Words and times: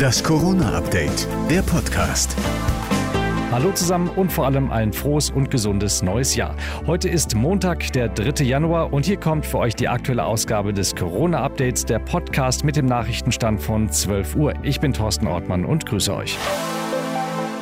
Das 0.00 0.24
Corona-Update, 0.24 1.28
der 1.50 1.60
Podcast. 1.60 2.34
Hallo 3.52 3.70
zusammen 3.72 4.08
und 4.08 4.32
vor 4.32 4.46
allem 4.46 4.70
ein 4.70 4.94
frohes 4.94 5.28
und 5.28 5.50
gesundes 5.50 6.02
neues 6.02 6.34
Jahr. 6.34 6.56
Heute 6.86 7.10
ist 7.10 7.34
Montag, 7.34 7.92
der 7.92 8.08
3. 8.08 8.44
Januar 8.44 8.94
und 8.94 9.04
hier 9.04 9.18
kommt 9.18 9.44
für 9.44 9.58
euch 9.58 9.74
die 9.74 9.88
aktuelle 9.88 10.24
Ausgabe 10.24 10.72
des 10.72 10.96
Corona-Updates, 10.96 11.84
der 11.84 11.98
Podcast 11.98 12.64
mit 12.64 12.76
dem 12.76 12.86
Nachrichtenstand 12.86 13.60
von 13.60 13.90
12 13.90 14.36
Uhr. 14.36 14.54
Ich 14.62 14.80
bin 14.80 14.94
Thorsten 14.94 15.26
Ortmann 15.26 15.66
und 15.66 15.84
grüße 15.84 16.16
euch. 16.16 16.38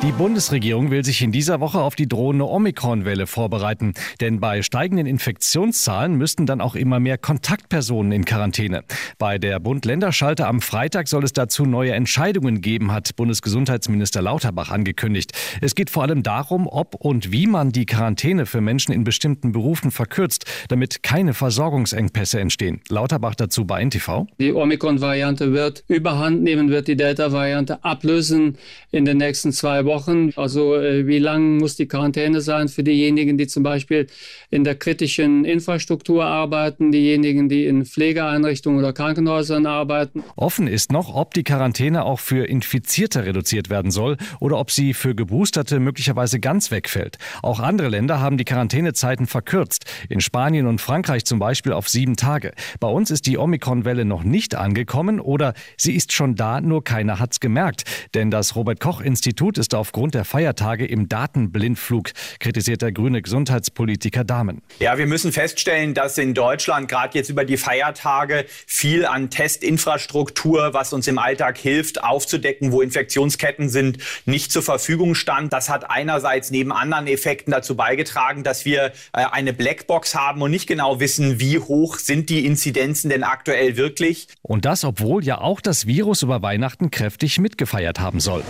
Die 0.01 0.13
Bundesregierung 0.13 0.91
will 0.91 1.03
sich 1.03 1.21
in 1.21 1.33
dieser 1.33 1.59
Woche 1.59 1.79
auf 1.79 1.93
die 1.93 2.07
drohende 2.07 2.47
Omikron-Welle 2.47 3.27
vorbereiten. 3.27 3.93
Denn 4.21 4.39
bei 4.39 4.61
steigenden 4.61 5.05
Infektionszahlen 5.05 6.15
müssten 6.15 6.45
dann 6.45 6.61
auch 6.61 6.75
immer 6.75 7.01
mehr 7.01 7.17
Kontaktpersonen 7.17 8.13
in 8.13 8.23
Quarantäne. 8.23 8.85
Bei 9.17 9.37
der 9.37 9.59
Bund-Länder-Schalte 9.59 10.47
am 10.47 10.61
Freitag 10.61 11.09
soll 11.09 11.25
es 11.25 11.33
dazu 11.33 11.65
neue 11.65 11.91
Entscheidungen 11.91 12.61
geben, 12.61 12.93
hat 12.93 13.13
Bundesgesundheitsminister 13.17 14.21
Lauterbach 14.21 14.71
angekündigt. 14.71 15.33
Es 15.59 15.75
geht 15.75 15.89
vor 15.89 16.03
allem 16.03 16.23
darum, 16.23 16.67
ob 16.67 16.95
und 16.95 17.33
wie 17.33 17.45
man 17.45 17.73
die 17.73 17.85
Quarantäne 17.85 18.45
für 18.45 18.61
Menschen 18.61 18.93
in 18.93 19.03
bestimmten 19.03 19.51
Berufen 19.51 19.91
verkürzt, 19.91 20.45
damit 20.69 21.03
keine 21.03 21.33
Versorgungsengpässe 21.33 22.39
entstehen. 22.39 22.79
Lauterbach 22.87 23.35
dazu 23.35 23.65
bei 23.65 23.83
NTV. 23.83 24.27
Die 24.39 24.53
Omikron-Variante 24.53 25.51
wird 25.51 25.83
überhand 25.89 26.41
nehmen, 26.41 26.69
wird 26.69 26.87
die 26.87 26.95
Delta-Variante 26.95 27.83
ablösen 27.83 28.57
in 28.91 29.03
den 29.03 29.17
nächsten 29.17 29.51
zwei 29.51 29.83
Wochen. 29.83 29.88
Wochen. 29.89 30.31
Also 30.35 30.75
äh, 30.75 31.07
wie 31.07 31.19
lang 31.19 31.57
muss 31.57 31.75
die 31.75 31.87
Quarantäne 31.87 32.39
sein 32.39 32.69
für 32.69 32.83
diejenigen, 32.83 33.37
die 33.37 33.47
zum 33.47 33.63
Beispiel 33.63 34.07
in 34.51 34.63
der 34.63 34.75
kritischen 34.75 35.43
Infrastruktur 35.43 36.23
arbeiten, 36.23 36.91
diejenigen, 36.91 37.49
die 37.49 37.65
in 37.65 37.85
Pflegeeinrichtungen 37.85 38.79
oder 38.79 38.93
Krankenhäusern 38.93 39.65
arbeiten. 39.65 40.23
Offen 40.35 40.67
ist 40.67 40.91
noch, 40.91 41.13
ob 41.13 41.33
die 41.33 41.43
Quarantäne 41.43 42.05
auch 42.05 42.19
für 42.19 42.45
Infizierte 42.45 43.25
reduziert 43.25 43.69
werden 43.69 43.91
soll 43.91 44.17
oder 44.39 44.59
ob 44.59 44.71
sie 44.71 44.93
für 44.93 45.15
Geboosterte 45.15 45.79
möglicherweise 45.79 46.39
ganz 46.39 46.71
wegfällt. 46.71 47.17
Auch 47.41 47.59
andere 47.59 47.89
Länder 47.89 48.21
haben 48.21 48.37
die 48.37 48.45
Quarantänezeiten 48.45 49.25
verkürzt. 49.25 49.85
In 50.07 50.21
Spanien 50.21 50.67
und 50.67 50.79
Frankreich 50.79 51.25
zum 51.25 51.39
Beispiel 51.39 51.73
auf 51.73 51.89
sieben 51.89 52.15
Tage. 52.15 52.53
Bei 52.79 52.87
uns 52.87 53.09
ist 53.11 53.25
die 53.25 53.37
Omikron-Welle 53.37 54.05
noch 54.05 54.23
nicht 54.23 54.55
angekommen 54.55 55.19
oder 55.19 55.53
sie 55.77 55.95
ist 55.95 56.13
schon 56.13 56.35
da, 56.35 56.61
nur 56.61 56.83
keiner 56.83 57.19
hat's 57.19 57.39
gemerkt. 57.39 57.83
Denn 58.13 58.29
das 58.29 58.55
Robert-Koch-Institut 58.55 59.57
ist 59.57 59.73
aufgrund 59.79 60.13
der 60.13 60.25
Feiertage 60.25 60.85
im 60.85 61.09
Datenblindflug, 61.09 62.11
kritisiert 62.39 62.81
der 62.81 62.91
grüne 62.91 63.21
Gesundheitspolitiker 63.21 64.23
Dahmen. 64.23 64.61
Ja, 64.79 64.97
wir 64.97 65.07
müssen 65.07 65.31
feststellen, 65.31 65.93
dass 65.93 66.17
in 66.17 66.33
Deutschland 66.33 66.87
gerade 66.87 67.17
jetzt 67.17 67.29
über 67.29 67.45
die 67.45 67.57
Feiertage 67.57 68.45
viel 68.67 69.05
an 69.05 69.29
Testinfrastruktur, 69.29 70.73
was 70.73 70.93
uns 70.93 71.07
im 71.07 71.17
Alltag 71.17 71.57
hilft, 71.57 72.03
aufzudecken, 72.03 72.71
wo 72.71 72.81
Infektionsketten 72.81 73.69
sind, 73.69 73.97
nicht 74.25 74.51
zur 74.51 74.61
Verfügung 74.61 75.15
stand. 75.15 75.53
Das 75.53 75.69
hat 75.69 75.89
einerseits 75.89 76.51
neben 76.51 76.71
anderen 76.71 77.07
Effekten 77.07 77.51
dazu 77.51 77.75
beigetragen, 77.75 78.43
dass 78.43 78.65
wir 78.65 78.91
äh, 79.13 79.25
eine 79.31 79.53
Blackbox 79.53 80.15
haben 80.15 80.41
und 80.41 80.51
nicht 80.51 80.67
genau 80.67 80.99
wissen, 80.99 81.39
wie 81.39 81.59
hoch 81.59 81.97
sind 81.97 82.29
die 82.29 82.45
Inzidenzen 82.45 83.09
denn 83.09 83.23
aktuell 83.23 83.77
wirklich. 83.77 84.27
Und 84.41 84.65
das, 84.65 84.83
obwohl 84.83 85.23
ja 85.23 85.39
auch 85.39 85.61
das 85.61 85.87
Virus 85.87 86.21
über 86.21 86.41
Weihnachten 86.41 86.91
kräftig 86.91 87.39
mitgefeiert 87.39 87.99
haben 87.99 88.19
soll. 88.19 88.43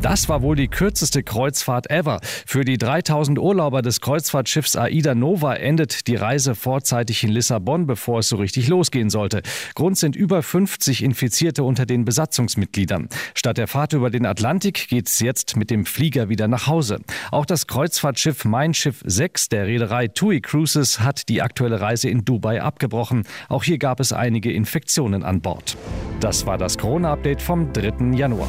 Das 0.00 0.28
war 0.28 0.42
wohl 0.42 0.54
die 0.54 0.68
kürzeste 0.68 1.24
Kreuzfahrt 1.24 1.90
ever. 1.90 2.20
Für 2.46 2.64
die 2.64 2.78
3000 2.78 3.36
Urlauber 3.36 3.82
des 3.82 4.00
Kreuzfahrtschiffs 4.00 4.76
Aida 4.76 5.16
Nova 5.16 5.54
endet 5.54 6.06
die 6.06 6.14
Reise 6.14 6.54
vorzeitig 6.54 7.24
in 7.24 7.30
Lissabon, 7.30 7.88
bevor 7.88 8.20
es 8.20 8.28
so 8.28 8.36
richtig 8.36 8.68
losgehen 8.68 9.10
sollte. 9.10 9.42
Grund 9.74 9.98
sind 9.98 10.14
über 10.14 10.44
50 10.44 11.02
Infizierte 11.02 11.64
unter 11.64 11.84
den 11.84 12.04
Besatzungsmitgliedern. 12.04 13.08
Statt 13.34 13.58
der 13.58 13.66
Fahrt 13.66 13.92
über 13.92 14.10
den 14.10 14.24
Atlantik 14.24 14.86
geht 14.86 15.08
es 15.08 15.18
jetzt 15.18 15.56
mit 15.56 15.68
dem 15.68 15.84
Flieger 15.84 16.28
wieder 16.28 16.46
nach 16.46 16.68
Hause. 16.68 17.00
Auch 17.32 17.44
das 17.44 17.66
Kreuzfahrtschiff 17.66 18.44
Mein 18.44 18.74
Schiff 18.74 19.02
6 19.04 19.48
der 19.48 19.66
Reederei 19.66 20.06
TUI 20.06 20.40
Cruises 20.40 21.00
hat 21.00 21.28
die 21.28 21.42
aktuelle 21.42 21.80
Reise 21.80 22.08
in 22.08 22.24
Dubai 22.24 22.62
abgebrochen. 22.62 23.24
Auch 23.48 23.64
hier 23.64 23.78
gab 23.78 23.98
es 23.98 24.12
einige 24.12 24.52
Infektionen 24.52 25.24
an 25.24 25.40
Bord. 25.40 25.76
Das 26.20 26.46
war 26.46 26.56
das 26.56 26.78
Corona-Update 26.78 27.42
vom 27.42 27.72
3. 27.72 28.16
Januar. 28.16 28.48